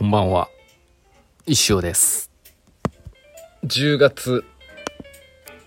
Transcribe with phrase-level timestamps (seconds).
[0.00, 0.48] こんばんは。
[1.44, 2.30] 石尾です。
[3.64, 4.46] 10月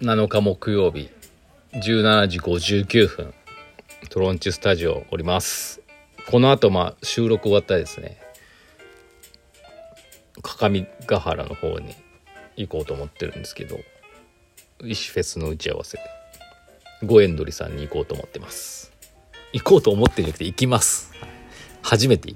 [0.02, 1.12] 7日木曜日、
[1.74, 3.34] 17時59分、
[4.10, 5.82] トロンチスタジオおります。
[6.32, 8.18] この後、まあ、収録終わったらですね、
[10.42, 11.94] 各務原の方に
[12.56, 13.78] 行こうと思ってるんですけど、
[14.84, 16.04] 石フェスの打ち合わせで、
[17.04, 18.92] ゴエンドリさんに行こうと思ってます。
[19.52, 21.14] 行こうと思ってるんじゃなくて行きます。
[21.84, 22.34] 初めて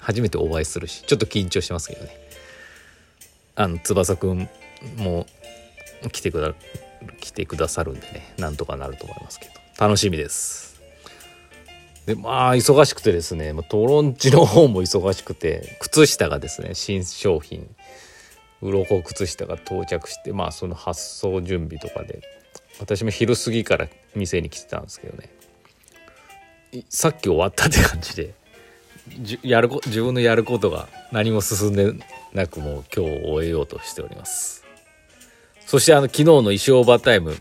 [0.00, 2.10] 初めてお会いするしちょっと緊張してますけどね。
[3.54, 4.48] あの翼くん
[4.96, 5.26] も
[6.12, 6.54] 来てくだ
[7.20, 9.52] 来てくださるんでねなんとかなると思いますけど。
[9.78, 10.80] 楽しみです。
[12.06, 17.68] でまあ忙しくてですねまトロンチの方も忙しくて靴下がですね新商品。
[18.62, 22.22] 鱗靴下が到着してまあその発送準備とかで。
[22.78, 25.28] 私も昼過ぎから店に来てたんですけどね。
[26.88, 28.34] さっき終わったって感じで。
[29.42, 31.92] やるこ自分のやることが何も進んで
[32.32, 34.64] なくもう今日を終えようとしております。
[35.66, 37.36] そしてあの昨日の衣装オーバータイム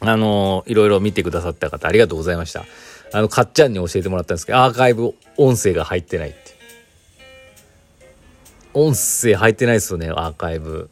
[0.00, 2.64] あのいろいろ見てくださった方ありがとうございました。
[3.12, 6.38] あのかっちゃんに教えてもらったんですけどアーカイブ音声が入ってないって。
[8.72, 10.90] 音声入ってないですよねアーカイブ。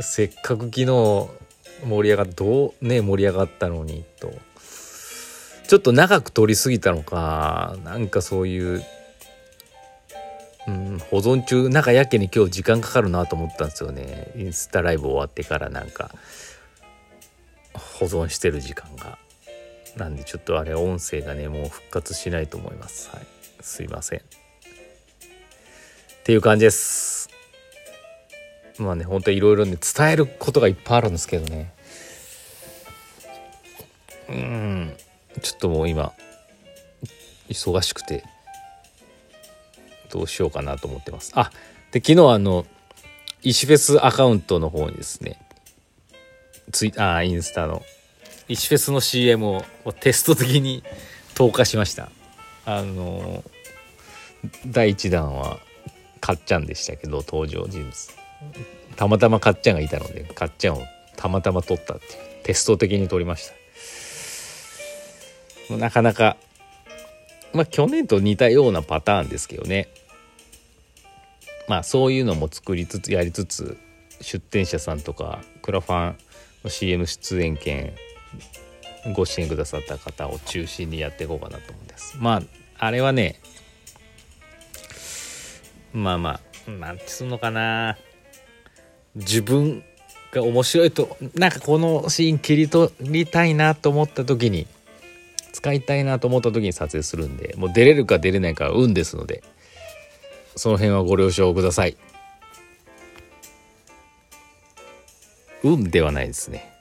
[0.00, 4.32] せっかく昨日盛り上がっどうね盛り上がったのにと。
[5.70, 8.84] ちょっと長く撮りすぎたのかなんかそういう、
[10.66, 14.32] うん、保存中なんかやけに今日時間かかるなと思ったんですよね。
[14.34, 16.10] インスタライブ終わってからなんか
[17.72, 19.16] 保存してる時間が。
[19.96, 23.08] なんでちょっとあれ音声がねもう復活しないと思います。
[23.14, 23.26] はい。
[23.60, 24.18] すいません。
[24.18, 24.22] っ
[26.24, 27.30] ていう感じです。
[28.80, 31.72] まあね本当いろいろね伝えることがいっぱいあるんですけどね。
[34.28, 34.96] うん。
[35.40, 36.12] ちょっともう今
[37.48, 38.24] 忙しくて
[40.10, 41.32] どうしようかなと思ってます。
[41.34, 41.50] あ
[41.92, 42.66] で昨日あの
[43.42, 45.38] 石フェスアカウントの方にですね
[46.72, 47.82] ツイあインスタの
[48.48, 49.64] 石フェスの CM を
[50.00, 50.82] テスト的に
[51.34, 52.10] 投下しました。
[52.66, 53.42] あの
[54.66, 55.58] 第1弾は
[56.20, 57.92] かっちゃんでしたけど登場人物。
[58.96, 60.82] たまたまかっちゃんがいたのでかっちゃんを
[61.16, 63.59] たまたま撮ったっていうテスト的に撮りました。
[65.76, 66.36] なかなか
[67.52, 69.88] まあ去年と似たようなパターンですけどね。
[71.68, 73.78] まあそういうのも作りつつやりつつ
[74.20, 76.16] 出店者さんとかクラファン
[76.64, 77.94] の CM 出演権
[79.14, 82.16] ご支援くださった方を中心にやっていこうかなと思うんです。
[82.18, 82.42] まあ
[82.78, 83.40] あれはね
[85.92, 87.96] まあまあなんてすんのかな。
[89.16, 89.82] 自分
[90.32, 94.68] が面白いとなんかこのシーン切り取りたいなと思った時に
[95.52, 99.42] 使いたいなと思った時に撮影するんでもう出れるか出れないかは運ですので
[100.56, 101.96] その辺はご了承ください。
[105.62, 106.72] 運ではないですね。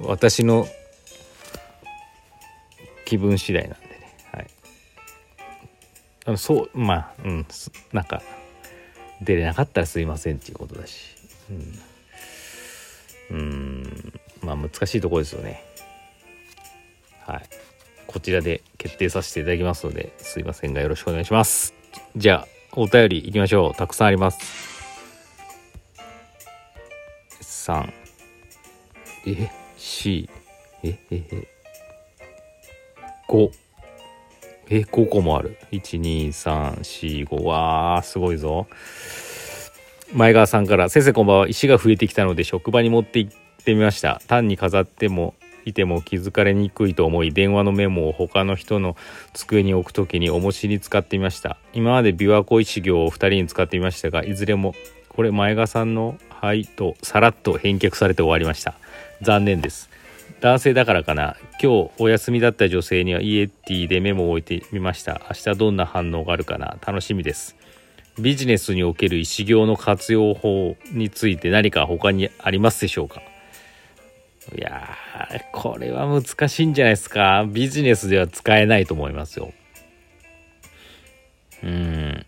[0.00, 0.66] 私の
[3.04, 4.16] 気分次第なんでね。
[4.32, 4.46] はい。
[6.26, 7.46] あのそうまあうん
[7.92, 8.22] なんか
[9.22, 11.16] 出れなかったらすいませんっていうことだし。
[13.30, 13.38] うん。
[13.38, 14.20] うん。
[14.42, 15.64] まあ難しいところですよね。
[17.26, 17.42] はい。
[18.06, 21.74] こちらで決定させていただきますのですいませんがよろしくお願いします。
[22.16, 23.74] じゃあお便りいきましょう。
[23.74, 24.38] たくさんあります。
[27.40, 27.92] 3
[29.26, 30.28] え？C
[30.82, 30.98] え？
[31.10, 31.22] え？
[31.30, 31.48] え
[33.28, 33.50] ？5
[34.70, 35.58] え？5個もある。
[35.72, 38.66] 12345わーすごいぞ。
[40.12, 41.48] 前川さんから「先生こんばんは。
[41.48, 43.32] 石が増えてきたので職場に持って行っ
[43.64, 44.22] てみました。
[44.28, 45.34] 単に飾っても
[45.66, 48.96] いても気づかれにくいと思い電話のメモを他の人の
[49.34, 51.58] 机に置くときに重しに使ってみました。
[51.74, 54.74] 今まで琵琶湖一行を2人に使ってみましたがいずれも
[55.08, 58.74] これ前川さんの「はい」とさらっと返却されて終わりました。
[59.22, 59.90] 残念です。
[60.40, 61.36] 男性だからかな。
[61.62, 65.22] 今日お休みだった女性にはイエティでメモを置いてみました。
[65.30, 66.76] 明日どんな反応があるかな。
[66.86, 67.56] 楽しみです。
[68.18, 73.22] ビジネスにおける石行の活用法について何か他にありますでしょうか？
[74.54, 77.44] いやーこれは難しいんじゃないですか。
[77.48, 79.52] ビジネスでは使えないと思いますよ。
[81.64, 82.26] うん。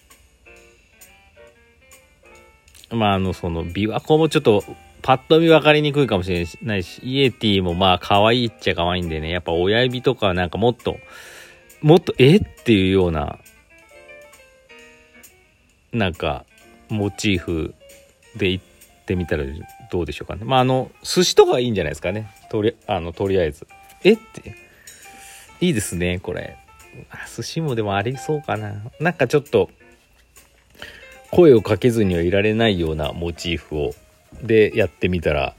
[2.91, 4.65] まああのその琵琶湖もちょっと
[5.03, 9.31] パッと見分かりにくいかもしれないしイエティもまあ可愛いっちゃ可愛いんでね。
[9.31, 10.99] やっぱ親指とかなんかもっと
[11.83, 13.39] もっとえっていうような
[15.93, 16.45] なんか
[16.89, 17.75] モチーフ
[18.37, 18.65] で行っ
[19.07, 19.45] てみたら
[19.91, 20.45] どうでしょうかね。
[20.45, 22.31] まああの寿司とかはいいんじゃないですかね。
[22.51, 23.67] とりあのとりあえず。
[24.05, 24.13] え？
[24.13, 24.55] って。
[25.61, 26.57] いいですねこれ。
[27.37, 28.75] 寿司もでもありそうかな。
[29.01, 29.71] なんかちょっと
[31.31, 33.95] 声をかけずにはいられないようなモチーフを。
[34.43, 35.55] でやってみたら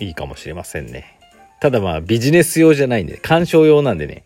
[0.00, 1.18] いいかもしれませんね。
[1.60, 4.24] ただまあビジネス用じゃないんで鑑賞用なんでね。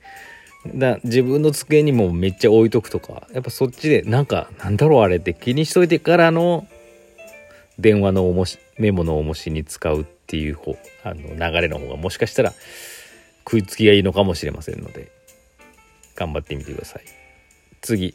[0.75, 3.27] だ自分の机にもめっちゃ置いとくとか。
[3.33, 6.69] やっぱそっちでなんかなんだろうあれって気にしといてからの
[7.79, 12.53] 電話のおもしメモの重しに使うっていう方あの流れの方がもしかしたら
[13.45, 15.11] 食いつきがいいのかもしれませんので
[16.15, 17.03] 頑張ってみてください。
[17.81, 18.15] 次。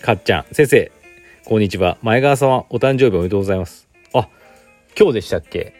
[0.00, 0.54] かっちゃん。
[0.54, 0.92] 先生
[1.44, 1.98] こんにちは。
[2.02, 3.88] 前川さんはお誕生日おめでとうございます。
[4.14, 4.28] あ
[4.98, 5.74] 今日でしたっけ？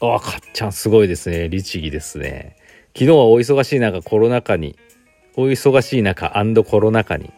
[0.00, 1.48] あかっちゃんすごいですね。
[1.48, 2.56] 律儀ですね。
[2.94, 4.78] 昨日はお忙しい中コロナ禍に
[5.36, 6.32] お忙しい中
[6.64, 7.30] コロナ禍に。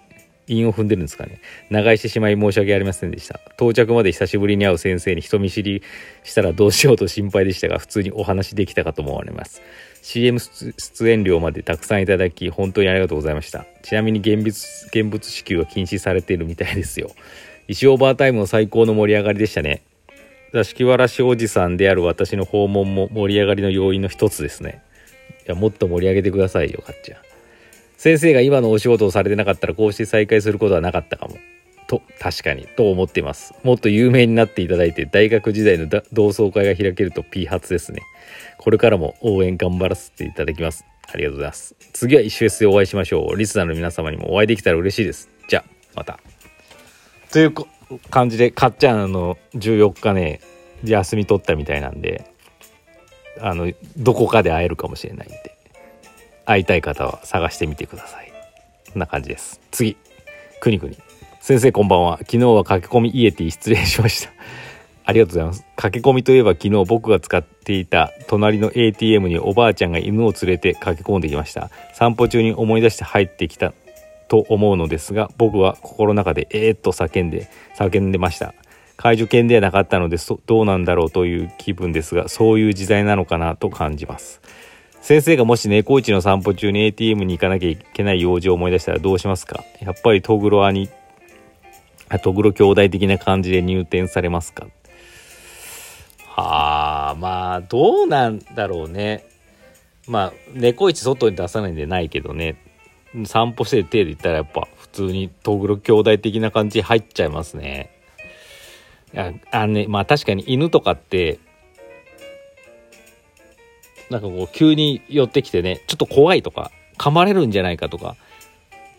[0.48, 1.40] 韻を踏んでるんですかね。
[1.70, 3.40] 長居してしまい申し訳ありませんでした。
[3.54, 5.82] 到着まで久しぶりに会う先生に人見知り
[6.24, 9.62] したらどうしようと心配でしたが普通にお話できたかと思われます。
[10.02, 13.66] CM 出演料までたくさんいただき本当にありがとうございました。
[13.82, 14.48] ちなみに現物
[14.86, 17.10] 現物支給は禁止されているみたいですよ。
[17.68, 19.82] 石オーバータイムの最高の盛り上がりでしたね。
[20.52, 24.82] 座敷わらしおじさんである私の訪問も盛り上がりの要因の一つですね。
[25.46, 27.18] いやもっと盛り上げてくださいよかっちゃん。
[27.96, 31.36] 先生が今のお仕事をされてなかったらこうして再開することはなかったかも。
[31.88, 33.54] と確かにと思っています。
[33.62, 38.02] もっと有名になっていただいて大学時代の同窓会が開けると P 発ですね。
[38.58, 40.84] これからも応援頑張らせていただきます。
[41.08, 41.76] ありがとうございます。
[41.92, 43.36] 次は一緒でお会いしましょう。
[43.36, 45.28] リスナーの皆様にもお会いできたら嬉しいです。
[45.48, 46.18] じゃあまた。
[47.32, 47.54] という
[48.10, 50.40] 感じでかっちゃんの14日ね
[50.84, 52.24] 休み取ったみたいなんで
[53.40, 55.55] あのどこかで会えるかもしれないんで。
[56.46, 58.32] 会いたい方は探してみてください。
[58.92, 59.60] こんな感じです。
[59.70, 59.96] 次。
[60.60, 60.96] くにくに。
[61.40, 62.18] 先生こんばんは。
[62.18, 64.32] 昨日は駆け込みイエティ失礼しました。
[65.04, 65.64] ありがとうございます。
[65.76, 71.70] 駆け込みといえば昨日僕が使っていた隣の ATM におばあちゃんが犬を連れて駆け込んできました。
[71.92, 73.74] 散歩中に思い出して入ってきた。
[74.28, 78.54] と思うのですが僕は心の中でえーっと叫んで叫んでました。
[78.96, 80.16] 介助犬ではなかったので
[80.46, 84.40] どうなんだろうという気分ですがそういう時代なのかなと感じます。
[85.06, 89.62] 先生がもし猫市の散歩中に ATM に行かなきゃいけない用事を思い出したらどうしますか？
[89.80, 90.88] やっぱりトグロ兄
[92.24, 94.66] トグロ兄弟的な感じで入店されますか？
[96.24, 99.24] はあまあどうなんだろうね。
[100.08, 102.56] まあ猫市外に出さないんでないけどね。
[103.26, 107.96] 散歩してる手で言ったらやっぱ普通にトグロ兄弟的な感じ入っちゃいますね。
[109.14, 111.38] ああねまあ確かに犬とかって
[114.10, 118.16] なんかこう急に寄ってきてねちょっと怖いとか噛まれるんじゃないかとか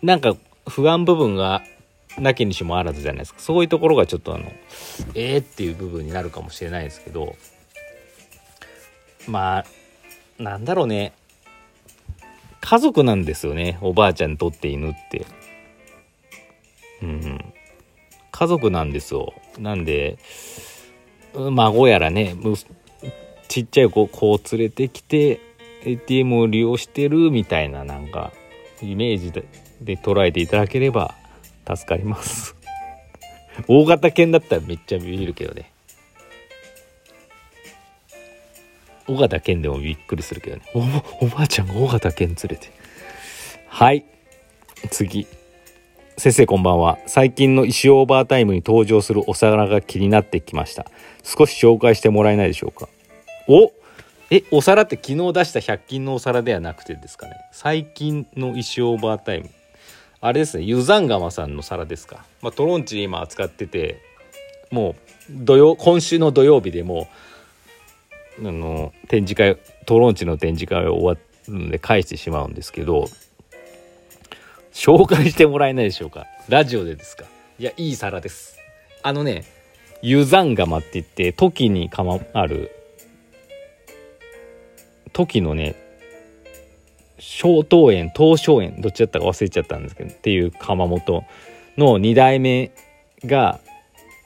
[0.02, 0.36] なんか
[0.68, 1.62] 不安部分が
[2.18, 3.40] なきにしもあらずじゃないですか。
[3.40, 4.50] そういうところがちょっとあの
[5.14, 7.36] えーっていう部分になるかもしれないですけど
[9.26, 11.12] まあなんだろうね。
[12.60, 13.78] 家族なんですよね。
[13.80, 15.24] おばあちゃんにとって犬って。
[17.02, 17.52] うん
[18.30, 19.32] 家族なんですよ。
[19.58, 20.18] なんで
[21.34, 22.36] 孫やらね
[23.64, 25.40] ちっちゃい子を連れてきて
[25.84, 28.32] ATM を利用してるみたいななんか
[28.82, 29.44] イメージで
[29.80, 31.14] で捉えていただければ
[31.66, 32.54] 助かります。
[33.66, 35.72] 大型犬だったらめっちゃビビるけどね。
[39.08, 40.62] 大型犬でもびっくりするけどね。
[41.20, 42.70] おばあちゃんが大型犬連れて。
[43.66, 44.04] はい。
[44.90, 45.26] 次。
[46.16, 46.98] 先生こんばんは。
[47.06, 50.86] 最近の石オーバータイムに登場するお皿が気になってきました。
[51.22, 52.88] 少し紹介してもらえないでしょうか。
[53.48, 53.72] お
[54.30, 57.32] えお皿って昨日出した100均のお皿ではなくてですかね。
[57.50, 59.50] 最近の石オーバータイム。
[60.20, 64.02] あれですねユザンガマさんの皿ですか、まあ、トロンチ今扱ってて
[64.70, 64.96] も
[65.30, 67.08] う土曜今週の土曜日でも
[68.40, 73.08] あの展示会トロンチの展示会が終わるので返してしまうんですけど
[74.72, 76.26] 紹介してもらえないでしょうか。
[76.48, 77.24] ラジオでですか。
[77.58, 78.58] いやいい皿です。
[79.02, 79.44] あのね
[80.02, 82.70] ユザンガマって言って時にかまある
[85.12, 85.74] 時のね
[87.18, 91.24] 小東園東照園どっちだったか忘れちゃったんですけどっていう窯元
[91.76, 92.70] の2代目
[93.24, 93.60] が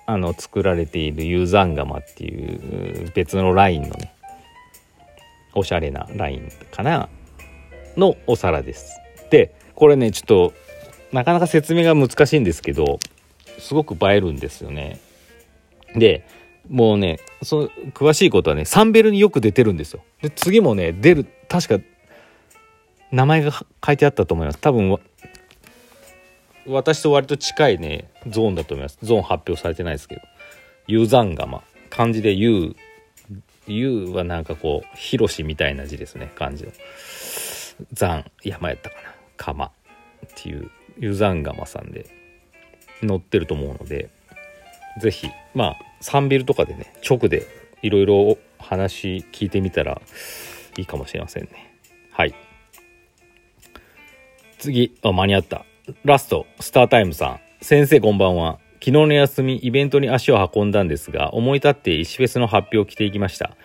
[0.07, 4.15] あの作られているユーザンガマっていう別のラインのね
[5.55, 7.09] おしゃれなラインかな
[7.97, 9.01] のお皿です。
[9.31, 10.53] でこれねちょっと
[11.13, 12.99] なかなか説明が難しいんですけど
[13.59, 14.99] すごく映えるんですよね。
[15.95, 16.25] で
[16.69, 20.03] もうねそ詳しいことはねサンベルによく出てるんですよ。
[20.21, 21.85] で次もね出る確か
[23.11, 23.53] 名前が
[23.85, 24.59] 書いてあったと思います。
[24.59, 24.99] 多分
[26.67, 28.99] 私と割と近いねゾーンだと思います。
[29.03, 30.23] ゾーン発表されてないですけど。
[30.87, 31.63] ユザンガマ。
[31.91, 32.77] 漢字でユー。
[33.67, 36.33] ユーはなんかこうヒロシみたいな字ですね。
[36.35, 36.73] 漢字の。
[37.93, 39.15] ザン山やったかな。
[39.37, 39.67] カマ。
[39.67, 39.71] っ
[40.37, 42.07] ていうユザンガマさんで
[43.01, 44.09] 載ってると思うので
[45.01, 47.47] 是非まあサンビルとかでね直で
[47.81, 50.01] いろいろ話聞いてみたら
[50.77, 51.75] いいかもしれませんね。
[52.11, 52.35] はい。
[54.59, 55.65] 次あ間に合った。
[56.05, 57.41] ラストスタータイムさん。
[57.65, 58.59] 先生こんばんは。
[58.75, 63.57] 昨日の休みイベントに足を運んだんですが思い立って石フェスの発表を着ていきました。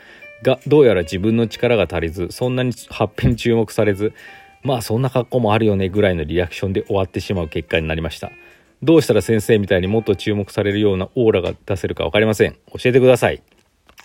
[0.44, 4.14] がどうやら自分の力が足りずそんなに発表に注目されず
[4.62, 8.32] まあそんな格好もあるよねぐらいのリアクションで終わってしまう結果になりました。
[8.84, 12.54] どうしたら先生みたいにもっと注目されるようなオーラが出せるか分かりません。
[12.74, 13.42] 教えてください。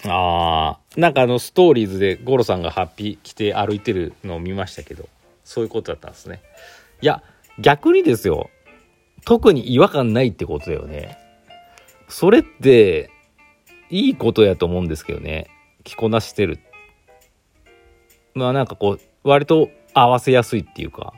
[0.04, 5.08] あーなんかあのストーリーズでゴロさんがハッピー着て歩いてるのを見ましたけど
[5.44, 6.42] そういうことだったんですね。
[7.00, 7.22] いや
[7.58, 8.50] 逆にですよ。
[9.24, 11.18] 特に違和感ないってことだよね。
[12.08, 13.10] それって
[13.90, 15.48] いいことやと思うんですけどね。
[15.84, 16.58] 着こなしてる。
[18.34, 21.14] まあなんかこう割と合わせやすいっていうか。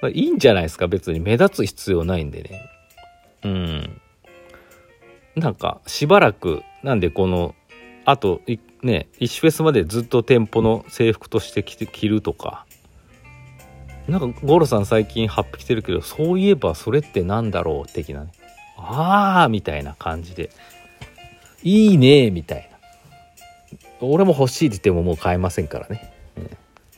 [0.00, 0.88] まいいんじゃないですか？
[0.88, 1.20] 別に。
[1.20, 2.70] 目立つ必要ないんでね。
[3.44, 4.00] うん。
[5.36, 7.54] なんかしばらくなんでこの
[8.04, 8.42] あと
[8.82, 12.66] ね石フェスまでずっと店舗の制服として着て着るとか。
[14.08, 17.92] なんかゴロさん最近ハッピ着てるけどそういえばそれってなんだろう？
[17.92, 18.32] 的なね。
[18.76, 20.50] ああみたいな感じで。
[21.62, 24.06] いいねみたいな。
[24.06, 26.48] 俺も欲しいって言ってももう買えませんからね、うん、っ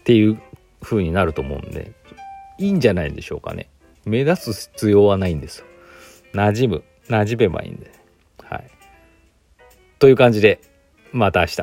[0.05, 0.41] ていう
[0.81, 1.93] 風になると思うんで。
[2.58, 3.68] いいんじゃないでしょうかね。
[4.04, 5.66] 目立つ必要はないんですよ。
[6.34, 7.90] 馴染む馴染めばいいんで。
[8.42, 8.70] はい。
[9.99, 10.61] という感じで
[11.12, 11.62] また明日。